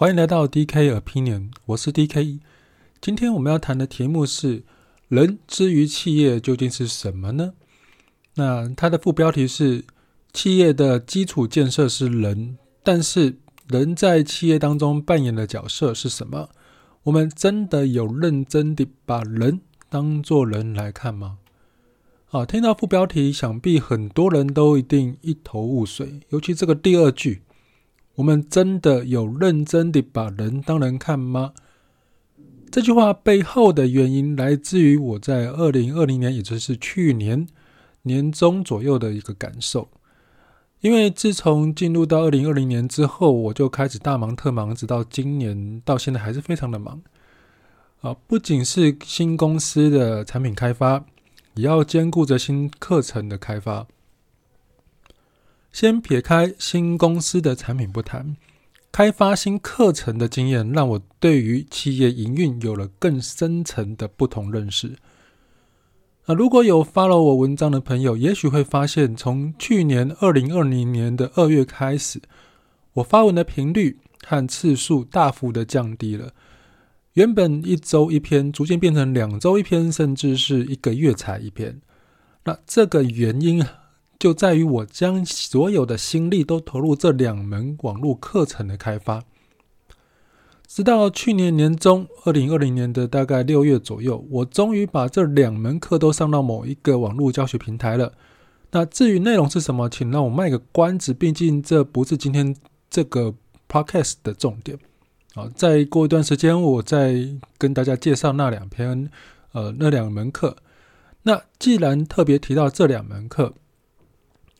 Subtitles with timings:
[0.00, 2.38] 欢迎来到 DK Opinion，我是 DK。
[3.00, 4.62] 今天我们要谈的题目是
[5.10, 7.54] “人之于企业究竟是什么呢？”
[8.36, 9.84] 那它的副标题是
[10.32, 16.48] “企业的基础建设是人，但是人在企业当中扮演的角色是什么？
[17.02, 21.38] 我们真的有认真的把人当做人来看吗？”
[22.30, 27.42] 啊，听到副标题，想必很多人都一定一头雾水，尤其这个第二句，
[28.18, 31.52] 我们真的有认真的把人当人看吗？
[32.68, 37.46] 这句话背后的原因来自于我在二零二零年，也就是去年
[38.02, 39.88] 年中左右的一个感受。
[40.80, 47.00] 因为自从进入到二零二零年之后，我就开始大忙特忙，直到今年到现在还是非常的忙。
[48.00, 51.04] 啊，不仅是新公司的产品开发。
[51.54, 53.86] 也要兼顾着新课程的开发。
[55.80, 58.36] 先撇开新公司的产品不谈，
[58.90, 64.96] 开发新课程的经验让我对于企业营运有了更深层的不同认识。
[66.26, 72.20] 那如果有 follow 我文章的朋友，也许会发现，从去年二零二零年的二月开始，
[72.94, 76.32] 我发文的频率和次数大幅的降低了。
[77.12, 81.80] 原本一周一篇，逐渐变成两周一篇，甚至是一个月才一篇。
[82.46, 83.64] 那这个原因，
[84.18, 89.22] 就在于我将所有的心力都投入这两门网络课程的开发。
[90.66, 98.12] 直到去年年中，二零二零年的大概六月左右，我终于把这两门课都上到某一个网络教学平台了。
[98.72, 102.54] 那至于内容是什么，请让我卖个关子，毕竟这不是今天
[102.90, 103.32] 这个
[103.66, 104.78] podcast 的重点。
[105.34, 107.14] 好，再过一段时间，我再
[107.56, 109.08] 跟大家介绍那两篇，
[109.52, 110.56] 呃，那两门课。
[111.22, 113.54] 那既然特别提到这两门课，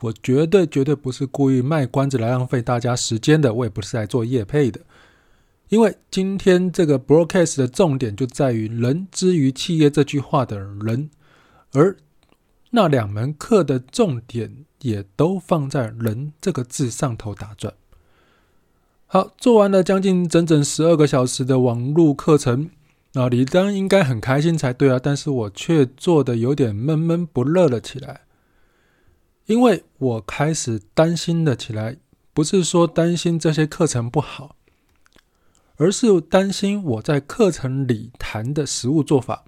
[0.00, 4.80] 我绝对绝对不是故意卖关子来浪费大家时间的，我也不是来做业配的。
[5.68, 11.10] 因为今天这个 broadcast 的重点就在于“人之于企业”这句话的人，
[11.72, 11.96] 而
[12.70, 17.74] 那两门课的重点也都放在“人”这个字上头打转。
[19.06, 22.70] 好，做完了将近整整十二个小时的网络课程，
[23.14, 28.25] 啊，李当应该很开心才对啊，但是我却做得有点闷闷不乐了起来，
[29.46, 31.96] 因为我开始担心了起来，
[32.32, 34.56] 不是说担心这些课程不好，
[35.76, 39.44] 而是担心我在课程里谈的实物做法，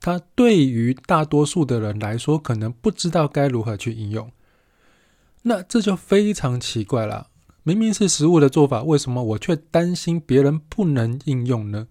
[0.00, 4.32] 它对于大多数的人来说，可能不知道该如何去应用，
[5.42, 7.28] 那这就非常奇怪了。
[7.62, 11.86] 明明是实物的做法，为什么我却担心别人不能应用呢？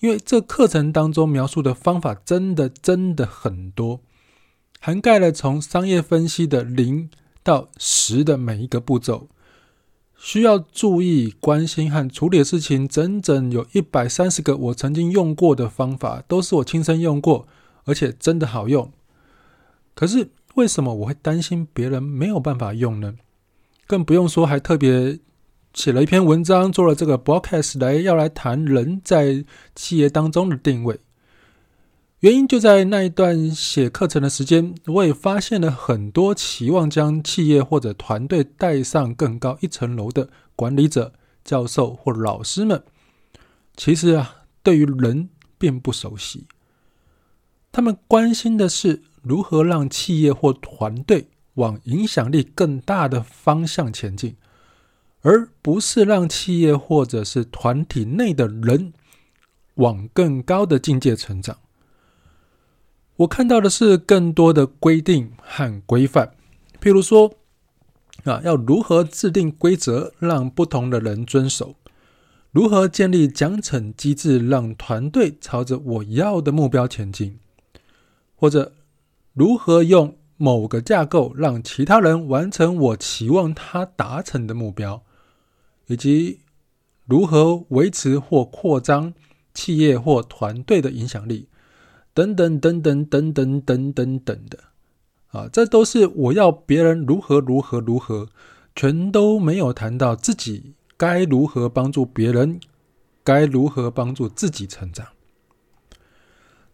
[0.00, 4.00] 因为这课程当中描述的方法真的真的很多，
[4.84, 7.08] 涵盖了从商业分析的零
[7.44, 9.28] 到十的每一个步骤，
[10.16, 14.56] 需要注意、关心和处理的事情，整整有一百三十个。
[14.56, 17.46] 我曾经用过的方法，都是我亲身用过，
[17.84, 18.90] 而且真的好用。
[19.94, 23.14] 可是为什么我会担心别人没有办法用呢？
[23.86, 25.20] 更不用说，还特别
[25.72, 29.44] 写了一篇文章，做了这个 broadcast 来要来谈人在
[29.76, 30.98] 企业当中的定位。
[32.22, 41.12] 原因就在那一段写课程的时间，我也发现了很多期望将企业或者团队带上更高一层楼的管理者、
[41.44, 42.84] 教授或老师们，
[43.76, 46.46] 其实啊，对于人并不熟悉。
[47.72, 51.28] 他们关心的是如何让企业或团队。
[51.56, 54.36] 往影响力更大的方向前进，
[55.20, 58.94] 而不是让企业或者是团体内的人
[59.74, 61.58] 往更高的境界成长。
[63.16, 66.34] 我看到的是更多的规定和规范，
[66.80, 67.34] 譬如说，
[68.24, 71.76] 啊，要如何制定规则让不同的人遵守，
[72.50, 77.38] 如何建立奖惩机制让团队朝着我要的目标前进，
[78.34, 78.72] 或者
[79.34, 80.16] 如何用。
[80.38, 85.04] 某个架构让其他人完成我期望他达成的目标，
[85.86, 86.40] 以及
[87.06, 89.14] 如何维持或扩张
[89.54, 91.46] 企业或团队的影响力，
[92.14, 94.58] 等等等等等等等等等的，
[95.28, 98.28] 啊，这都是我要别人如何如何如何，
[98.74, 102.60] 全都没有谈到自己该如何帮助别人，
[103.24, 105.06] 该如何帮助自己成长。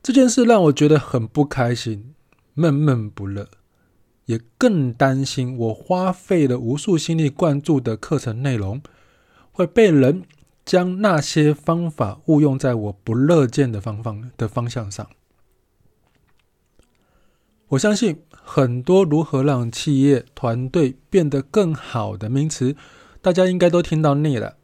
[0.03, 2.15] 这件事让我觉得很不开心，
[2.55, 3.49] 闷闷不乐。
[4.27, 8.83] 也更担心，我花费了无数心力灌注的课程内容，
[9.53, 10.25] 会被人
[10.67, 15.09] 将那些方法误用在我不乐见的方方的方向上。
[17.69, 22.75] 我相信很多如何让企业团队变得更好的名词，
[23.21, 24.57] 大家应该都听到腻了。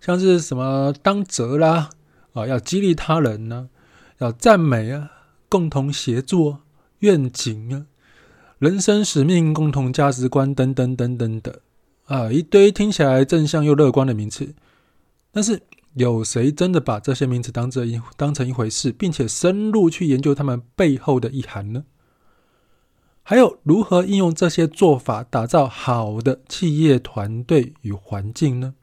[0.00, 1.90] 像是什么当责啦，
[2.34, 3.70] 啊，要激励他人呢、
[4.18, 5.10] 要赞美啊，
[5.48, 6.60] 共同协作、
[6.98, 7.86] 愿景啊，
[8.58, 11.60] 人生使命、共同价值观等等等等的
[12.06, 14.54] 啊，一堆听起来正向又乐观的名词。
[15.32, 15.62] 但是，
[15.94, 21.84] 有谁真的把这些名词当这一当成一回事，并且深入去研究他们背后的意涵呢？
[23.30, 28.74] 还有，如何应用这些做法，打造好的企业团队与环境呢？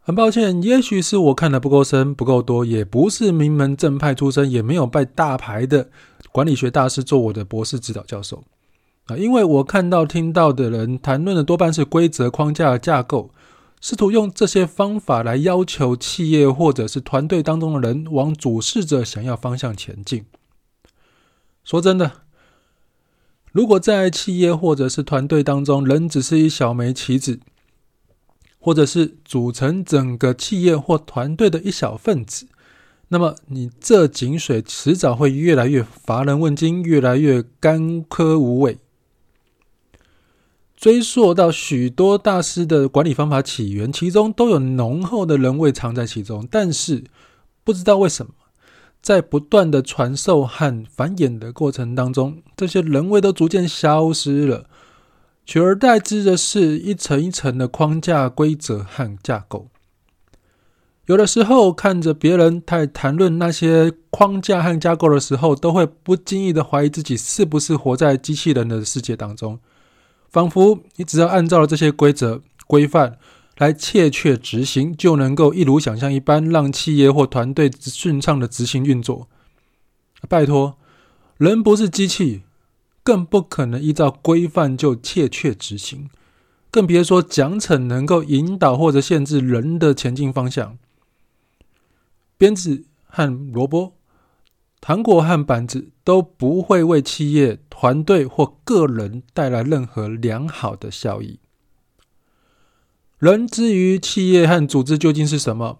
[0.00, 5.90] 很抱歉，也许是我看得不够深、不够多，也不是名门正派出身，也没有拜大牌的
[6.32, 8.42] 管理学大师做我的博士指导教授
[9.04, 9.18] 啊。
[9.18, 13.30] 因为我看到、听到的人谈论的多半是规则、框架、架构，
[13.82, 20.24] 试图用这些方法来要求企业或者是团队当中的人往主事者想要方向前进。
[21.62, 22.10] 说真的。
[23.52, 27.40] 如果在企业或者是团队当中，人只是一小枚棋子，
[28.60, 32.46] 或者是组成整个企业或团队的一小分子，
[33.08, 38.78] 那么你这井水迟早会越来越乏人问津，越来越干渴无味。
[40.76, 47.04] 追溯到许多大师的管理方法起源，其中都有浓厚的人味藏在其中，但是
[47.64, 48.32] 不知道为什么。
[49.02, 54.66] 在不断的传授和繁衍的过程当中，这些人味都逐渐消失了，
[55.46, 59.68] 取而代之的是一层一层的框架、规则和架构。
[61.06, 69.58] 有的时候，看着别人在谈论那些框架和架构的时候，都会不经意的怀疑自己是不是活在机器人的世界当中，
[70.28, 73.18] 仿佛你只要按照了这些规则规范。
[73.60, 79.28] 来切切执行，就能够一如想象一般，让企业或团队顺畅的执行运作。
[80.30, 80.78] 拜托，
[81.36, 82.44] 人不是机器，
[83.02, 86.08] 更不可能依照规范就切切执行，
[86.70, 90.78] 更别说奖惩能够引导或者限制人的前进方向。
[92.38, 93.92] 鞭子和萝卜，
[94.80, 101.40] 糖果和板子都不会为企业、团队或个人带来任何良好的效益。
[103.20, 105.78] 人之于企业和组织究竟是什么？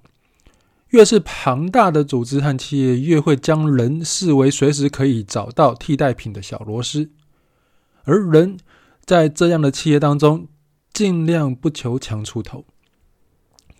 [0.91, 7.11] 越是庞大的组织和企业，越会将人视为随时可以找到替代品的小螺丝，
[8.05, 8.59] 而人
[9.07, 10.49] 在这样的企业当中，
[10.93, 12.67] 尽量不求强出头，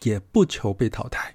[0.05, 1.35] 也不求被淘汰，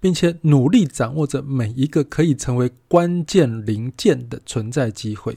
[0.00, 5.36] 并且努力掌握着每一个可以成为关键零件的存在机会。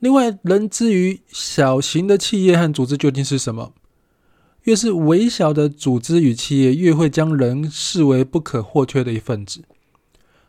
[0.00, 3.72] 另外，人之于小型的企业和组织究竟是什么？
[4.66, 9.62] 越是微小的组织与企业，越会将人视为不可或缺的一份子，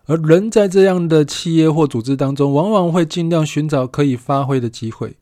[0.05, 5.17] 而人在这样的企业或组织当中，往往会尽量寻找可以发挥的机会，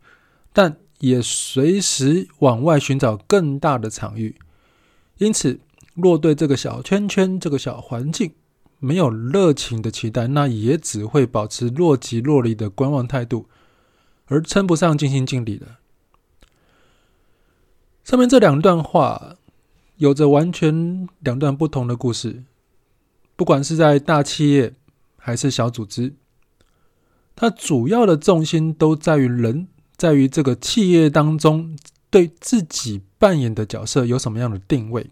[0.54, 4.36] 但也随时往外寻找更大的场域。
[5.18, 5.60] 因此，
[5.94, 8.32] 若对这个小圈圈、这个小环境
[8.80, 13.48] 没有热情的期待，那也只会保持若即若离的观望态度，
[14.28, 15.68] 而称不上尽心尽力的。
[18.06, 19.36] 上面这两段话
[19.98, 22.44] 有着完全两段不同的故事，
[23.36, 24.76] 不管是在大企业
[25.18, 26.14] 还是小组织，
[27.36, 29.68] 它主要的重心都在于人，
[29.98, 31.76] 在于这个企业当中
[32.12, 35.10] 对自己扮演的角色有什么样的定位，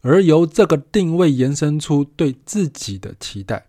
[0.00, 3.66] 而由这个定位延伸出对自己的期待。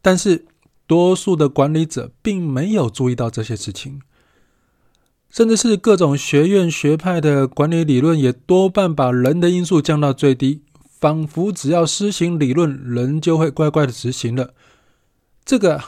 [0.00, 0.46] 但是，
[0.88, 4.02] 多数的管理者并没有注意到这些事情。
[5.32, 10.60] 甚至是各种学院学派的管理理论，也多半把人的因素降到最低，
[11.00, 14.52] 仿佛只要施行理论，人就会乖乖的执行了。
[15.42, 15.82] 这个，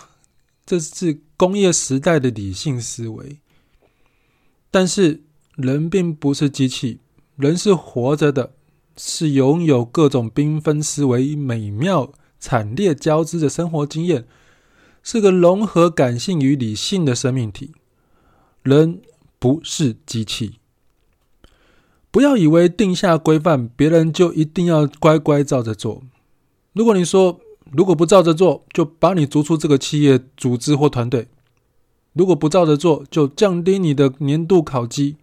[0.64, 3.36] 这是工业时代的理性思维。
[4.70, 5.22] 但是，
[5.56, 7.00] 人并不是机器，
[7.36, 8.54] 人是活着的，
[8.96, 14.26] 是拥有各种缤纷思维、美妙惨烈交织的生活经验，
[15.02, 17.72] 是个融合感性与理性的生命体。
[18.62, 19.02] 人。
[19.44, 20.58] 不是机器，
[22.10, 26.02] 不要以为定下规范，别人就一定要乖乖照着做。
[26.72, 27.38] 如果你说
[27.70, 31.26] 如果不照着做，就把你逐出这个企业、组织或团队；
[32.14, 35.16] 如果不照着做，就降低你的年度考绩；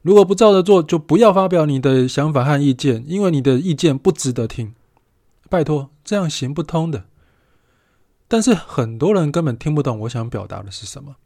[0.00, 4.74] 如果不照着做，就不要发表你的想法和意见，因为你的意见不值得听。
[5.50, 7.04] 拜托，这样行不通的。
[8.28, 11.16] 但是很多人根本听不懂我想表达的是什么。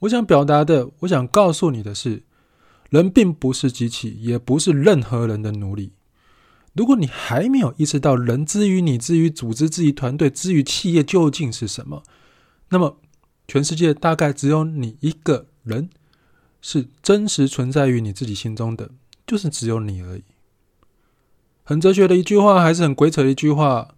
[0.00, 2.22] 我想表达的，我想告诉你的是，
[2.90, 5.92] 人并不是机器，也不是任何人的奴隶。
[6.74, 12.04] 如果你还没有意识到人之于你、之于组织、之于团队、之于企业究竟是什么，
[12.68, 12.98] 那么
[13.48, 15.90] 全世界大概只有你一个人，
[16.60, 18.90] 是真实存在于你自己心中的，
[19.26, 20.22] 就是只有你而已。
[21.64, 23.94] 很哲学的一句话，还是很鬼扯的一句话。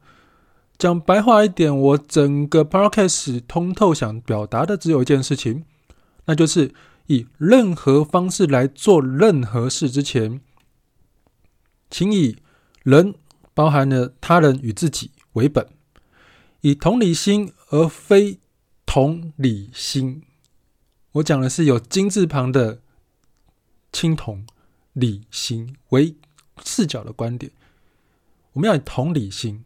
[0.78, 5.64] 讲白话一点，我整个 podcast 通透想表达的只有一件事情，
[6.30, 6.72] 那就是
[7.08, 10.40] 以任何方式来做任何事之前，
[11.90, 12.36] 请以
[12.84, 13.16] 人
[13.52, 15.66] 包含了他人与自己为本，
[16.60, 18.38] 以同理心而非
[18.86, 20.22] 同理心。
[21.10, 22.80] 我讲的是有金字旁的
[23.92, 24.46] 青铜
[24.92, 26.14] 理心为
[26.64, 27.50] 视角的观点，
[28.52, 29.64] 我们要以同理心。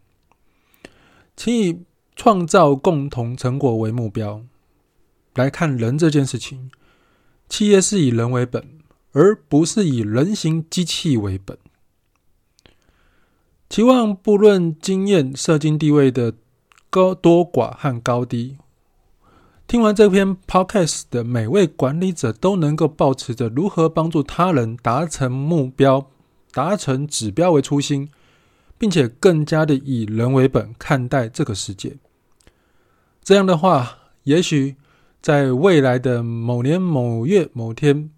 [1.36, 1.80] 请以
[2.16, 4.42] 创造共同成果为目标
[5.34, 6.70] 来看人这件事情。
[7.48, 8.78] 企业是以人为本，
[9.12, 11.58] 而不是以人形机器为本。
[13.68, 16.34] 期望不论经验、社经地位的
[16.90, 18.58] 高多寡和高低，
[19.66, 26.10] 听完这篇 Podcast 的每位管理者都能够抱持着如何帮助他人达成目标、
[26.52, 28.10] 达成指标为初心。
[28.76, 31.96] 并且更加的以人为本看待这个世界，
[33.22, 34.74] 这样的话，也许
[35.24, 38.10] 在未来的某年某月某天，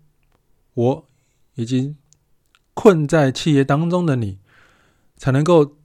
[0.75, 1.08] 我
[1.54, 1.96] 已经
[2.75, 4.38] 困在企业当中的你，
[5.16, 5.76] 才能够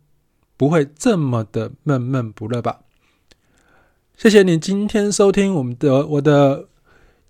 [0.58, 2.82] 不会这么的闷闷不乐吧。
[4.18, 6.68] 谢谢你今天收听我们的我的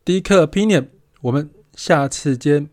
[0.05, 0.87] 迪克 opinion，
[1.19, 2.69] 我们下次见。